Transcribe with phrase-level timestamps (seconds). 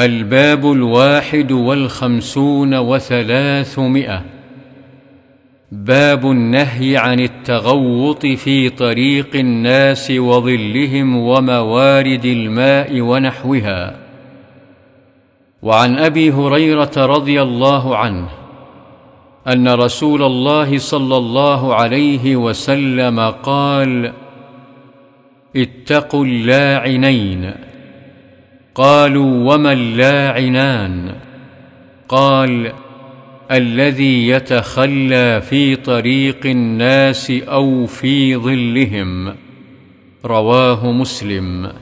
[0.00, 4.22] الباب الواحد والخمسون وثلاثمائة.
[5.72, 13.96] باب النهي عن التغوط في طريق الناس وظلهم وموارد الماء ونحوها.
[15.62, 18.28] وعن أبي هريرة رضي الله عنه
[19.48, 24.12] أن رسول الله صلى الله عليه وسلم قال
[25.56, 27.69] اتقوا اللاعنين.
[28.74, 31.14] قالوا وما اللاعنان؟
[32.08, 32.72] قال
[33.50, 39.34] الذي يتخلى في طريق الناس أو في ظلهم
[40.24, 41.72] رواه مسلم.